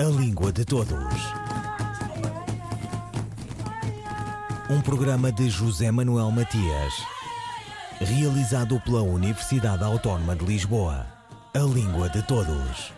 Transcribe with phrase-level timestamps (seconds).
[0.00, 0.94] A Língua de Todos.
[4.70, 6.94] Um programa de José Manuel Matias,
[8.00, 11.04] realizado pela Universidade Autónoma de Lisboa.
[11.52, 12.92] A Língua de Todos.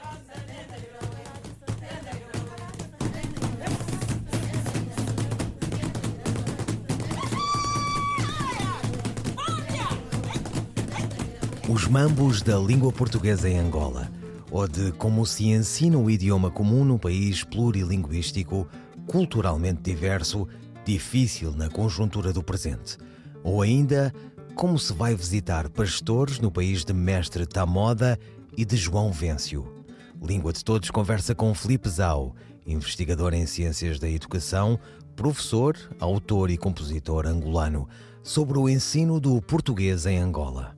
[11.67, 14.20] Os mambos da língua portuguesa em Angola,
[14.51, 18.67] ou de como se ensina o idioma comum num país plurilinguístico,
[19.07, 20.47] culturalmente diverso,
[20.85, 22.97] difícil na conjuntura do presente,
[23.43, 24.13] ou ainda
[24.55, 28.19] como se vai visitar pastores no país de Mestre Tamoda
[28.57, 29.73] e de João Vêncio.
[30.21, 32.35] Língua de Todos conversa com Felipe Zau,
[32.67, 34.79] investigador em ciências da educação,
[35.17, 37.89] professor, autor e compositor angolano,
[38.23, 40.77] sobre o ensino do português em Angola.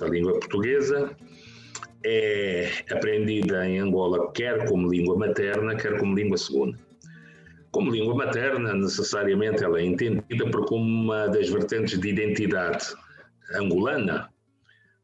[0.00, 1.14] A língua portuguesa
[2.04, 6.76] é aprendida em Angola quer como língua materna, quer como língua segunda.
[7.70, 12.86] Como língua materna, necessariamente ela é entendida por como uma das vertentes de identidade
[13.54, 14.30] angolana,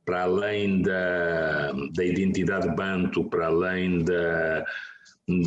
[0.05, 4.65] para além da, da identidade banto, para além da,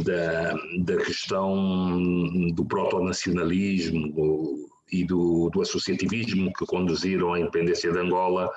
[0.04, 8.50] da, da questão do proto-nacionalismo e do, do associativismo que conduziram à independência de Angola,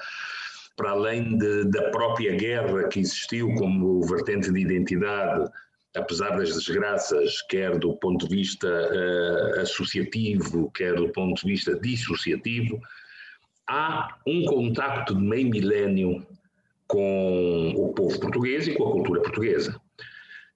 [0.81, 5.51] para além de, da própria guerra que existiu como vertente de identidade,
[5.95, 11.79] apesar das desgraças, quer do ponto de vista uh, associativo, quer do ponto de vista
[11.79, 12.81] dissociativo,
[13.69, 16.27] há um contacto de meio milénio
[16.87, 19.79] com o povo português e com a cultura portuguesa.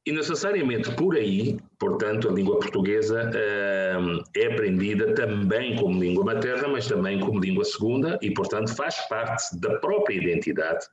[0.07, 6.67] E necessariamente por aí, portanto, a língua portuguesa uh, é aprendida também como língua materna,
[6.67, 10.87] mas também como língua segunda, e, portanto, faz parte da própria identidade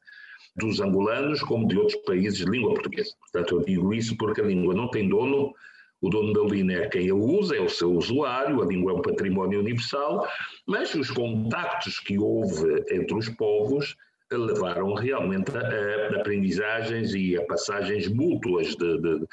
[0.58, 3.12] dos angolanos, como de outros países de língua portuguesa.
[3.22, 5.54] Portanto, eu digo isso porque a língua não tem dono,
[6.02, 8.96] o dono da língua é quem a usa, é o seu usuário, a língua é
[8.96, 10.28] um património universal,
[10.68, 13.96] mas os contactos que houve entre os povos
[14.30, 19.26] levaram realmente a, a aprendizagens e a passagens mútuas de, de,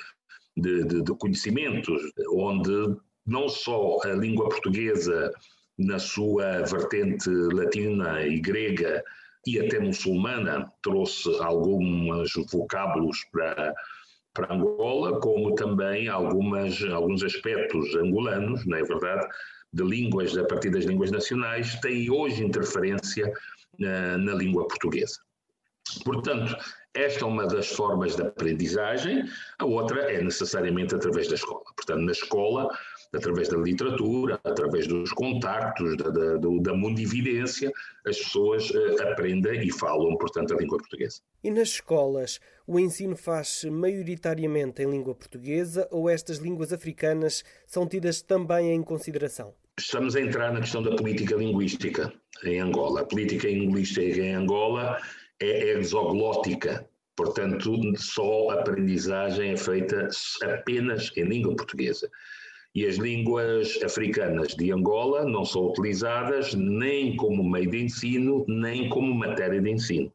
[0.60, 2.02] de, de, conhecimentos,
[2.32, 2.96] onde
[3.26, 5.32] não só a língua portuguesa,
[5.78, 9.02] na sua vertente latina e grega
[9.46, 13.72] e até muçulmana, trouxe alguns vocábulos para,
[14.34, 19.26] para Angola, como também algumas, alguns aspectos angolanos, não é verdade,
[19.72, 23.32] de línguas, a partir das línguas nacionais, têm hoje interferência
[23.78, 25.20] na, na língua portuguesa.
[26.04, 26.56] Portanto,
[26.98, 29.24] esta é uma das formas de aprendizagem,
[29.58, 31.62] a outra é necessariamente através da escola.
[31.76, 32.68] Portanto, na escola,
[33.12, 37.72] através da literatura, através dos contactos, da, da, da mundividência,
[38.06, 41.20] as pessoas uh, aprendem e falam, portanto, a língua portuguesa.
[41.42, 47.86] E nas escolas, o ensino faz-se maioritariamente em língua portuguesa ou estas línguas africanas são
[47.86, 49.54] tidas também em consideração?
[49.78, 52.12] Estamos a entrar na questão da política linguística
[52.44, 53.02] em Angola.
[53.02, 54.98] A política linguística em Angola
[55.40, 60.08] é exoglótica, portanto, só a aprendizagem é feita
[60.42, 62.10] apenas em língua portuguesa.
[62.74, 68.88] E as línguas africanas de Angola não são utilizadas nem como meio de ensino, nem
[68.88, 70.12] como matéria de ensino.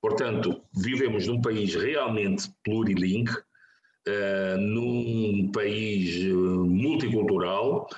[0.00, 7.88] Portanto, vivemos num país realmente plurilingue, uh, num país eh, multicultural,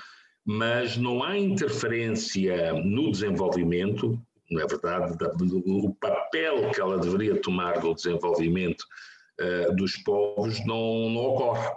[0.44, 4.19] mas não há interferência no desenvolvimento,
[4.50, 5.16] não é verdade,
[5.52, 5.94] o
[6.28, 8.84] papel que ela deveria tomar no desenvolvimento
[9.40, 11.68] uh, dos povos não, não ocorre.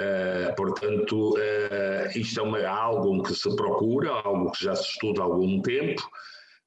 [0.00, 5.22] Uh, portanto, uh, isto é uma, algo que se procura, algo que já se estuda
[5.22, 6.02] há algum tempo,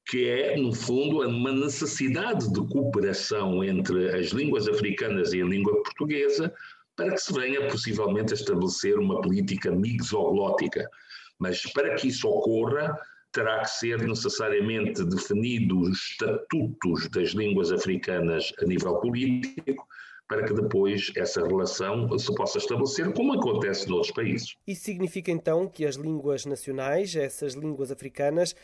[0.08, 5.82] que é, no fundo, uma necessidade de cooperação entre as línguas africanas e a língua
[5.82, 6.52] portuguesa
[6.96, 10.88] para que se venha possivelmente a estabelecer uma política mixoglótica,
[11.38, 12.98] mas para que isso ocorra,
[13.32, 19.86] terá que ser necessariamente definidos os estatutos das línguas africanas a nível político,
[20.28, 24.54] para que depois essa relação se possa estabelecer, como acontece noutros países.
[24.66, 28.54] Isso significa então que as línguas nacionais, essas línguas africanas,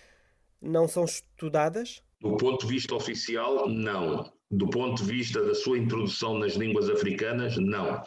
[0.60, 2.02] não são estudadas?
[2.20, 4.30] Do ponto de vista oficial, não.
[4.50, 8.02] Do ponto de vista da sua introdução nas línguas africanas, não.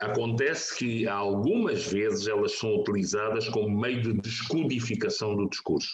[0.00, 5.90] Acontece que algumas vezes elas são utilizadas como meio de descodificação do discurso.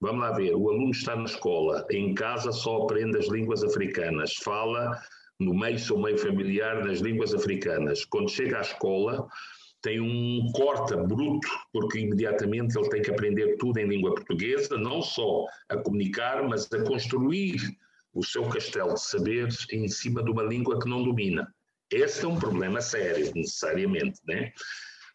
[0.00, 4.34] Vamos lá ver, o aluno está na escola, em casa só aprende as línguas africanas,
[4.36, 5.00] fala
[5.40, 8.04] no meio seu meio familiar nas línguas africanas.
[8.04, 9.26] Quando chega à escola,
[9.82, 15.02] tem um corte bruto, porque imediatamente ele tem que aprender tudo em língua portuguesa, não
[15.02, 17.56] só a comunicar, mas a construir
[18.12, 21.52] o seu castelo de saberes em cima de uma língua que não domina
[21.90, 24.52] Esse é um problema sério, necessariamente, né?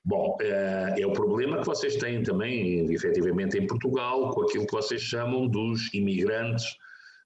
[0.04, 4.72] Bom, eh, é o problema que vocês têm também, efetivamente, em Portugal, com aquilo que
[4.72, 6.78] vocês chamam dos imigrantes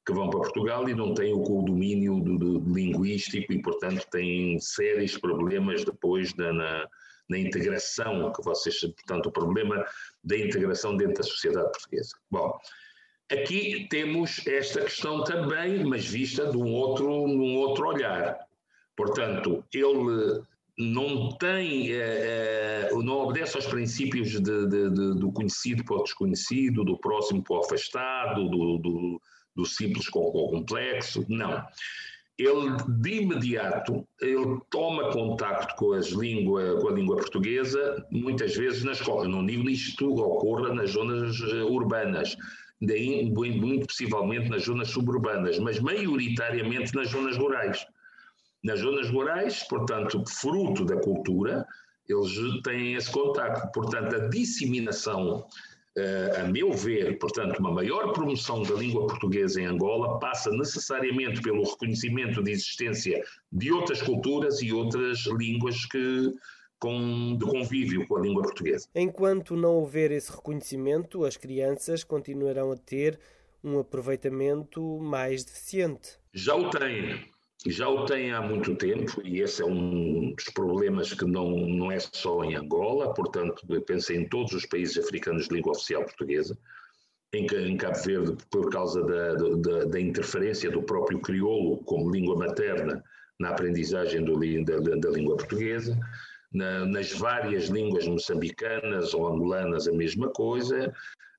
[0.05, 4.59] que vão para Portugal e não têm o domínio do, do linguístico e, portanto, têm
[4.59, 6.87] sérios problemas depois da, na,
[7.29, 9.85] na integração que vocês, portanto, o problema
[10.23, 12.15] da integração dentro da sociedade portuguesa.
[12.29, 12.57] Bom,
[13.31, 18.37] aqui temos esta questão também, mas vista de um outro, num outro olhar.
[18.95, 20.43] Portanto, ele
[20.77, 26.03] não tem, eh, eh, não obedece aos princípios de, de, de, do conhecido para o
[26.03, 29.21] desconhecido, do próximo para o afastado, do, do,
[29.55, 31.63] do simples com o complexo, não.
[32.35, 38.83] Ele, de imediato, ele toma contacto com, as língua, com a língua portuguesa, muitas vezes
[38.83, 39.27] na escola.
[39.27, 42.35] Não digo isto ocorra nas zonas eh, urbanas,
[42.81, 47.85] daí, muito possivelmente nas zonas suburbanas, mas maioritariamente nas zonas rurais
[48.63, 51.67] nas zonas rurais, portanto, fruto da cultura,
[52.07, 53.71] eles têm esse contacto.
[53.73, 55.45] Portanto, a disseminação,
[55.97, 61.41] eh, a meu ver, portanto, uma maior promoção da língua portuguesa em Angola passa necessariamente
[61.41, 63.21] pelo reconhecimento de existência
[63.51, 66.33] de outras culturas e outras línguas que,
[67.37, 68.87] de convívio com a língua portuguesa.
[68.93, 73.19] Enquanto não houver esse reconhecimento, as crianças continuarão a ter
[73.63, 76.19] um aproveitamento mais deficiente.
[76.33, 77.31] Já o têm
[77.67, 81.91] já o tem há muito tempo e esse é um dos problemas que não, não
[81.91, 86.57] é só em Angola, portanto, pensei em todos os países africanos de língua oficial portuguesa,
[87.33, 92.37] em, em Cabo Verde, por causa da, da, da, interferência do próprio crioulo como língua
[92.37, 93.03] materna
[93.39, 95.97] na aprendizagem do, da, da, língua portuguesa,
[96.53, 100.93] na, nas várias línguas moçambicanas ou angolanas a mesma coisa,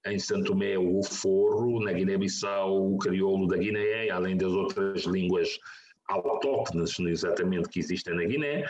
[0.07, 5.59] em Santo Tomé o forro, na Guiné-Bissau o crioulo da Guiné, além das outras línguas
[6.09, 8.65] autóctones exatamente que existem na Guiné,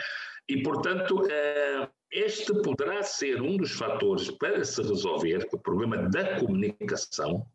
[0.47, 6.39] e, portanto, eh, este poderá ser um dos fatores para se resolver o problema da
[6.39, 7.45] comunicação,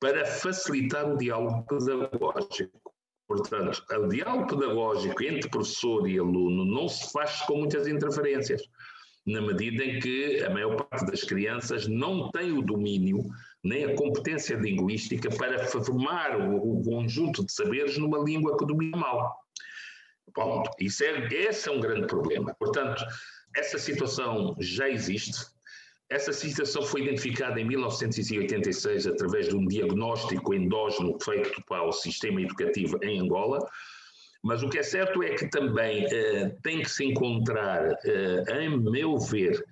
[0.00, 2.92] para facilitar o diálogo pedagógico.
[3.28, 8.62] Portanto, o diálogo pedagógico entre professor e aluno não se faz com muitas interferências
[9.26, 13.24] na medida em que a maior parte das crianças não tem o domínio
[13.66, 18.96] nem a competência linguística para formar o, o conjunto de saberes numa língua que domina
[18.96, 19.36] mal.
[20.34, 20.70] Ponto.
[20.78, 22.54] Isso é, esse é um grande problema.
[22.58, 23.04] Portanto,
[23.56, 25.46] essa situação já existe.
[26.08, 32.40] Essa situação foi identificada em 1986 através de um diagnóstico endógeno feito para o sistema
[32.40, 33.58] educativo em Angola,
[34.42, 38.78] mas o que é certo é que também uh, tem que se encontrar, uh, em
[38.78, 39.64] meu ver,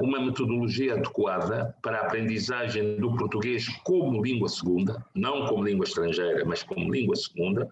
[0.00, 6.44] uma metodologia adequada para a aprendizagem do português como língua segunda, não como língua estrangeira,
[6.44, 7.68] mas como língua segunda,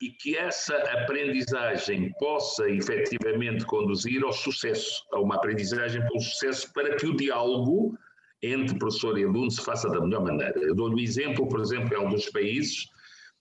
[0.00, 6.96] e que essa aprendizagem possa efetivamente conduzir ao sucesso, a uma aprendizagem pelo sucesso, para
[6.96, 7.96] que o diálogo
[8.42, 10.58] entre professor e aluno se faça da melhor maneira.
[10.58, 12.88] Eu dou-lhe um exemplo, por exemplo, em alguns países,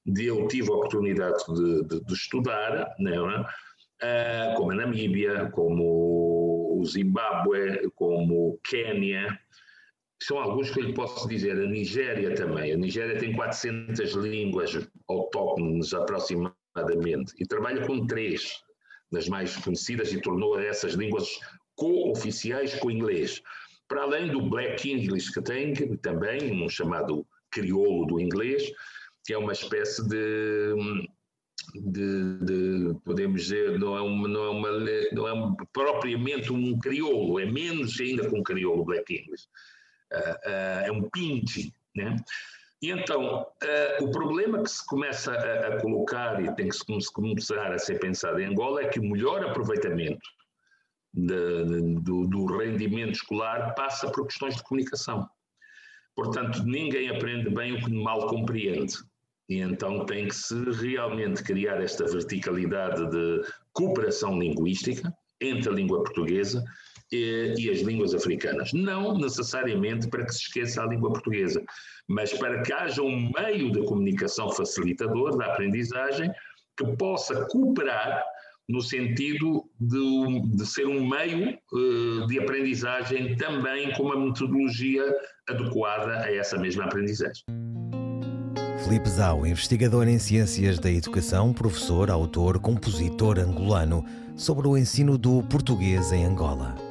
[0.05, 3.45] de eu tive a oportunidade de, de, de estudar, é?
[4.03, 6.34] Uh, como a Namíbia, como
[6.85, 9.39] Zimbábue, como Quênia,
[10.21, 12.71] são alguns que eu lhe posso dizer, a Nigéria também.
[12.71, 18.63] A Nigéria tem 400 línguas autóctones aproximadamente e trabalha com três
[19.11, 21.27] das mais conhecidas e tornou essas línguas
[21.75, 23.41] co-oficiais com o inglês.
[23.88, 28.63] Para além do Black English que tem, também um chamado crioulo do inglês,
[29.25, 30.75] que é uma espécie de,
[31.74, 34.72] de, de, podemos dizer, não é, uma, não, é uma,
[35.12, 39.48] não é propriamente um crioulo, é menos ainda que um crioulo black English.
[40.13, 42.15] Uh, uh, é um pinche, né?
[42.81, 47.13] E então, uh, o problema que se começa a, a, colocar e tem que se
[47.13, 50.27] começar a ser pensado em Angola é que o melhor aproveitamento
[51.13, 55.27] de, de, do, do rendimento escolar passa por questões de comunicação.
[56.15, 58.93] Portanto, ninguém aprende bem o que mal compreende.
[59.47, 63.41] E então tem que se realmente criar esta verticalidade de
[63.73, 66.63] cooperação linguística entre a língua portuguesa
[67.11, 68.73] e, e, as línguas africanas.
[68.73, 71.63] Não necessariamente para que se esqueça a língua portuguesa,
[72.07, 76.31] mas para que haja um meio de comunicação facilitador da aprendizagem
[76.77, 78.23] que possa cooperar
[78.67, 85.03] no sentido de, de ser um meio uh, de aprendizagem também com uma metodologia
[85.47, 87.43] adequada a essa mesma aprendizagem.
[88.86, 95.42] Felipe Zau, investigador em Ciências da Educação, professor, autor, compositor angolano, sobre o ensino do
[95.42, 96.85] português em Angola.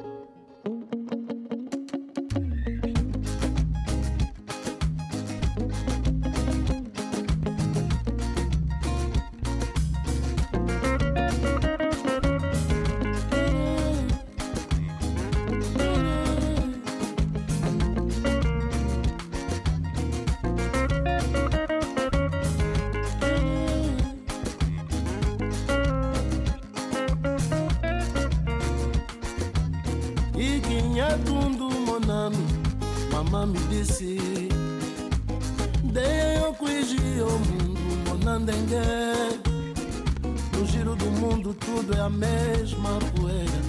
[41.75, 43.61] Tudo é a mesma poeira.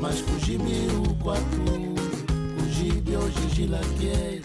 [0.00, 1.64] Mas cujibi o quatro
[2.58, 4.40] Cujibi hoje gila que é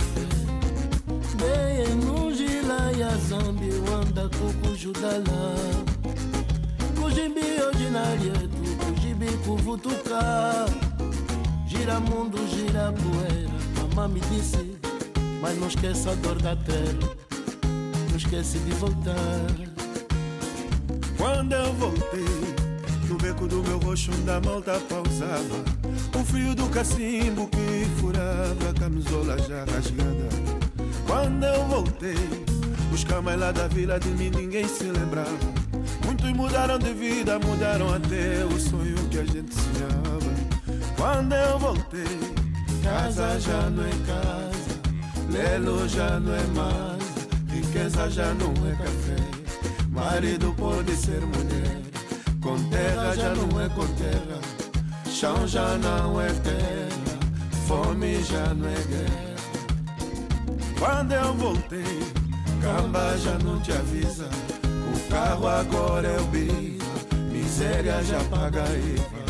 [1.35, 5.55] Dei no gila e a zambi Wanda kuku judala
[6.99, 10.65] Kujibi ordinária tu Kujibi kuvutuka
[11.67, 14.77] Gira mundo, gira poeira Mamãe me disse
[15.41, 17.09] Mas não esqueça a dor da terra
[18.09, 19.45] Não esquece de voltar.
[21.17, 22.60] Quando eu voltei
[23.21, 25.63] beco do meu rosto da malta pausava.
[26.19, 30.29] O frio do cacimbo que furava A camisola já rasgada.
[31.07, 32.15] Quando eu voltei
[32.91, 35.61] Os camais lá da vila de mim ninguém se lembrava.
[36.05, 40.31] Muitos mudaram de vida, mudaram até o sonho que a gente sonhava.
[40.97, 42.19] Quando eu voltei,
[42.83, 44.81] casa já não é casa,
[45.31, 47.03] lelo já não é mais,
[47.49, 49.15] riqueza já não é café.
[49.89, 51.80] Marido pode ser mulher,
[52.41, 54.39] com terra já não é com terra,
[55.09, 57.19] chão já não é terra,
[57.67, 59.31] fome já não é guerra.
[60.79, 61.99] Quando eu voltei,
[62.61, 64.29] camba já não te avisa,
[64.65, 66.85] o carro agora é o bico,
[67.31, 69.20] miséria já paga IVA.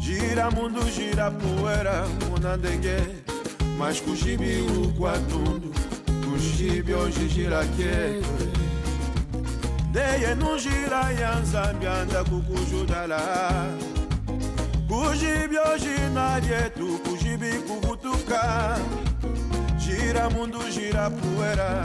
[0.00, 2.98] Gira mundo gira poeira monandenge
[3.78, 5.72] mas kujibi ukwatundu
[6.24, 8.46] kujibi hoje gira kekwe
[9.94, 13.20] neye nunjira ya nzambi anda kukujudala
[14.88, 18.78] kujibi hoje narietu kujibi kuvutuka
[19.88, 21.82] Gira mundo, gira poeira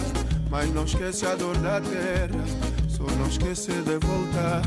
[0.51, 2.43] Mas não esquece a dor da terra.
[2.89, 4.61] Só não esquece de voltar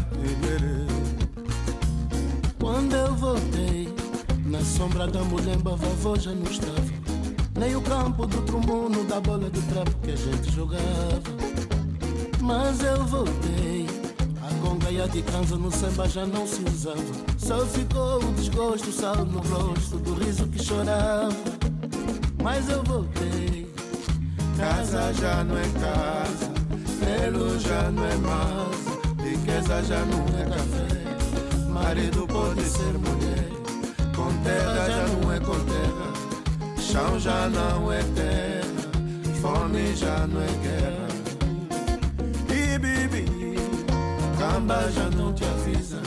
[2.67, 3.89] Quando eu voltei
[4.45, 6.83] Na sombra da mulemba vovô já não estava
[7.57, 10.83] Nem o campo do trombuno Da bola do trapo que a gente jogava
[12.41, 13.87] Mas eu voltei
[14.43, 17.01] A conga de canza no samba já não se usava
[17.39, 21.33] Só ficou o desgosto, sal no rosto Do riso que chorava
[22.43, 23.67] mas eu voltei.
[24.57, 26.53] Casa já não é casa,
[27.01, 31.06] pelo já não é mais, riqueza já não é café.
[31.83, 33.49] Marido pode ser mulher,
[34.17, 36.09] com terra já não é com terra,
[36.79, 38.65] chão já não é terra,
[39.43, 41.07] fome já não é guerra.
[42.49, 43.27] E bibi,
[44.39, 46.01] camba já não te avisa,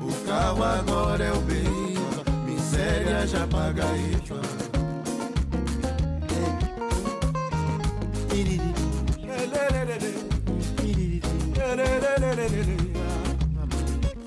[0.00, 4.40] o carro agora é o biva, miséria já paga IVA.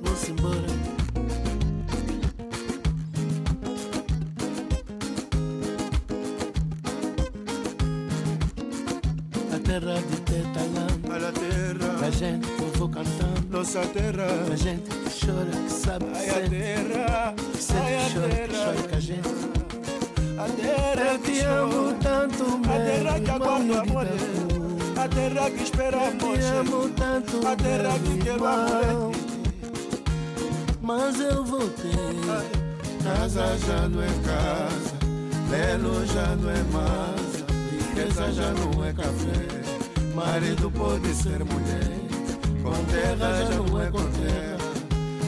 [0.03, 0.52] Vamos embora.
[0.52, 0.52] A
[9.79, 14.55] terra de Tetalã, A la terra, a gente que eu vou cantando, nossa terra, a
[14.55, 18.55] gente que chora, que sabe, que ai a terra, que sente, ai que chora, que
[18.55, 19.29] chora com a gente.
[20.37, 24.05] a terra Eu que te amo tanto, a terra que meu aguarda amor,
[24.95, 29.11] a terra que espera Eu te amor, amo tanto, a terra que meu amor.
[30.83, 31.91] Mas eu voltei.
[33.03, 34.93] Casa já não é casa,
[35.49, 39.62] lelo já não é massa, riqueza já não é café.
[40.13, 41.99] Marido pode ser mulher,
[42.61, 44.57] com terra já não é com terra,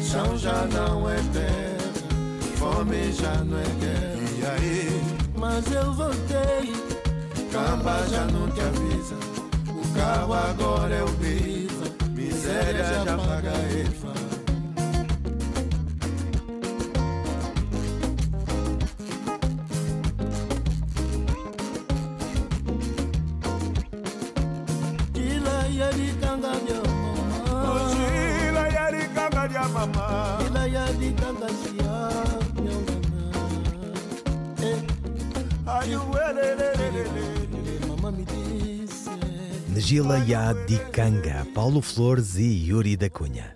[0.02, 1.92] chão já não é terra,
[2.58, 4.16] fome já não é guerra.
[4.38, 5.02] E aí,
[5.38, 6.74] Mas eu voltei.
[7.52, 9.16] camba já não te avisa,
[9.70, 13.52] o carro agora é o biva, miséria já paga.
[13.52, 14.25] Kila
[29.88, 30.38] mama.
[30.44, 32.10] Kila yalikanga sia
[32.56, 33.22] byo mama.
[34.62, 34.80] Eh,
[37.88, 38.10] mama.
[39.76, 43.54] Negila Yadikanga, Paulo Flores e Yuri da Cunha.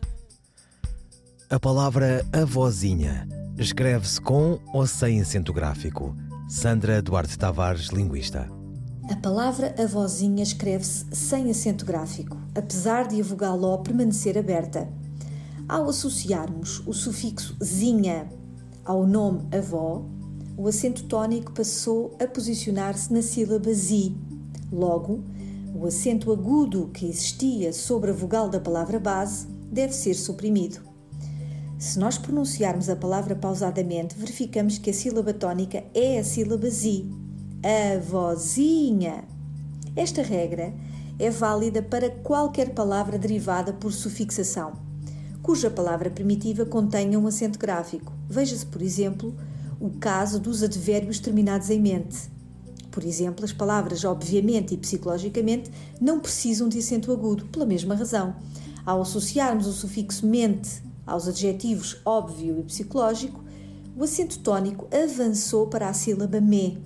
[1.50, 6.15] A palavra avózinha escreve-se com ou sem acento gráfico.
[6.48, 8.48] Sandra Duarte Tavares, linguista.
[9.09, 14.88] A palavra avózinha escreve-se sem acento gráfico, apesar de a vogal O permanecer aberta.
[15.69, 18.27] Ao associarmos o sufixo zinha
[18.83, 20.03] ao nome avó,
[20.57, 24.15] o acento tónico passou a posicionar-se na sílaba zi.
[24.71, 25.23] Logo,
[25.75, 30.79] o acento agudo que existia sobre a vogal da palavra base deve ser suprimido.
[31.77, 37.07] Se nós pronunciarmos a palavra pausadamente, verificamos que a sílaba tónica é a sílaba zi
[37.61, 39.23] a vozinha.
[39.95, 40.73] Esta regra
[41.19, 44.88] é válida para qualquer palavra derivada por sufixação,
[45.41, 48.13] cuja palavra primitiva contenha um acento gráfico.
[48.29, 49.36] Veja-se, por exemplo,
[49.79, 52.29] o caso dos advérbios terminados em mente.
[52.91, 58.36] Por exemplo, as palavras obviamente e psicologicamente não precisam de acento agudo, pela mesma razão.
[58.86, 63.43] Ao associarmos o sufixo mente aos adjetivos óbvio e psicológico,
[63.96, 66.77] o acento tónico avançou para a sílaba me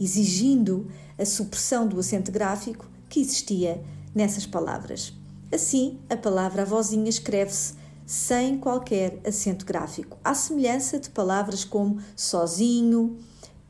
[0.00, 0.86] exigindo
[1.18, 3.82] a supressão do acento gráfico que existia
[4.14, 5.12] nessas palavras.
[5.52, 7.74] Assim, a palavra avózinha escreve-se
[8.06, 13.18] sem qualquer acento gráfico, à semelhança de palavras como sozinho,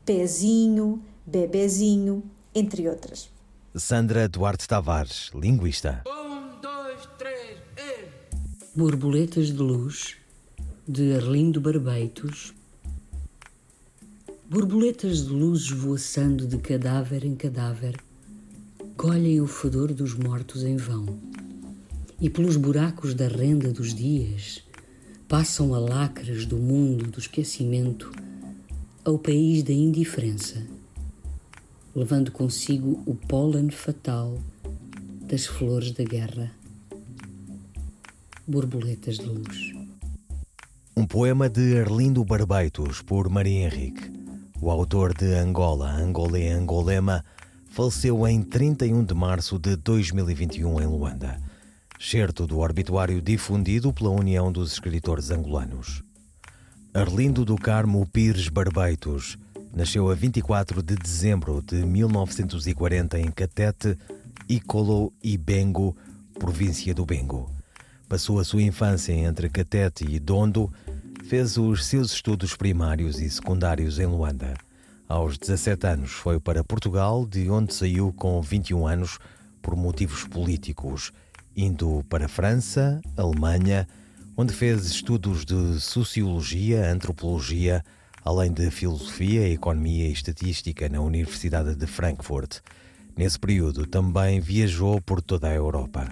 [0.05, 3.29] pezinho, bebezinho, entre outras.
[3.75, 6.03] Sandra Duarte Tavares, linguista.
[6.07, 8.77] Um, dois, três, e...
[8.77, 10.15] Borboletas de Luz,
[10.87, 12.53] de Arlindo Barbeitos,
[14.49, 17.97] Borboletas de luz esvoaçando de cadáver em cadáver,
[18.95, 21.05] colhem o fedor dos mortos em vão.
[22.19, 24.63] E pelos buracos da renda dos dias,
[25.27, 28.11] passam a lacres do mundo do esquecimento
[29.05, 30.65] ao país da indiferença,
[31.95, 34.37] levando consigo o pólen fatal
[35.21, 36.51] das flores da guerra.
[38.47, 39.73] Borboletas de luz.
[40.95, 44.11] Um poema de Arlindo Barbeitos, por Maria Henrique.
[44.59, 47.23] O autor de Angola, Angolé Angolema,
[47.67, 51.39] faleceu em 31 de março de 2021 em Luanda.
[51.99, 56.03] Certo do obituário difundido pela União dos Escritores Angolanos.
[56.93, 59.37] Arlindo do Carmo Pires Barbeitos
[59.73, 63.97] nasceu a 24 de dezembro de 1940 em Catete,
[64.47, 65.95] Icolo e Bengo,
[66.39, 67.51] província do Bengo.
[68.07, 70.71] Passou a sua infância entre Catete e Dondo
[71.27, 74.53] Fez os seus estudos primários e secundários em Luanda.
[75.09, 79.19] Aos 17 anos foi para Portugal, de onde saiu com 21 anos
[79.61, 81.11] por motivos políticos,
[81.57, 83.87] indo para França, Alemanha,
[84.37, 87.83] onde fez estudos de sociologia, antropologia,
[88.23, 92.59] além de filosofia, economia e estatística na Universidade de Frankfurt.
[93.17, 96.07] Nesse período também viajou por toda a Europa.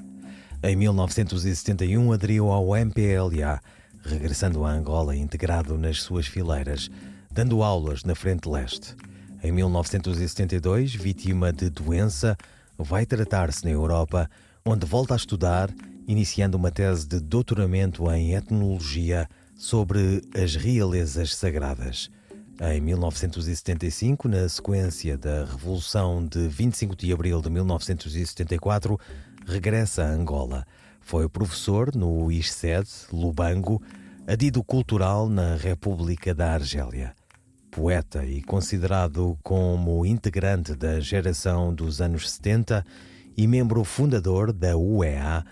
[0.64, 3.62] Em 1971 aderiu ao MPLA
[4.04, 6.90] regressando a Angola integrado nas suas fileiras,
[7.32, 8.96] dando aulas na Frente Leste.
[9.44, 12.36] Em 1972, vítima de doença,
[12.78, 14.30] vai tratar-se na Europa,
[14.68, 15.70] onde volta a estudar,
[16.08, 22.10] iniciando uma tese de doutoramento em etnologia sobre as realezas sagradas.
[22.60, 29.00] Em 1975, na sequência da Revolução de 25 de abril de 1974,
[29.46, 30.66] regressa a Angola
[31.00, 33.80] foi professor no ISCED, Lubango,
[34.26, 37.14] adido cultural na República da Argélia.
[37.70, 42.84] Poeta e considerado como integrante da geração dos anos 70
[43.36, 45.46] e membro fundador da UEA,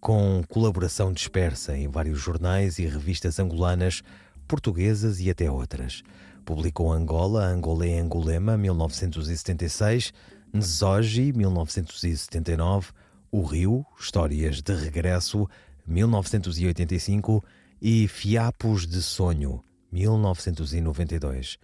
[0.00, 4.02] com colaboração dispersa em vários jornais e revistas angolanas,
[4.46, 6.02] portuguesas e até outras.
[6.44, 10.12] Publicou Angola, Angolé Angolema, 1976,
[10.54, 12.92] Nzoji, 1979,
[13.30, 15.46] o Rio, Histórias de Regresso,
[15.86, 17.44] 1985
[17.80, 21.58] e Fiapos de Sonho, 1992.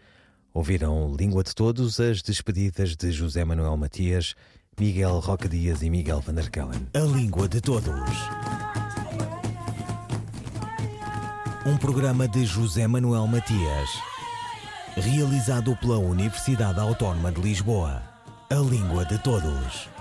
[0.53, 4.35] Ouviram Língua de Todos as despedidas de José Manuel Matias,
[4.79, 6.89] Miguel Roca Dias e Miguel Van der Kellen.
[6.95, 8.11] A Língua de Todos.
[11.65, 13.91] Um programa de José Manuel Matias,
[14.97, 18.03] realizado pela Universidade Autónoma de Lisboa.
[18.51, 19.94] A Língua de Todos.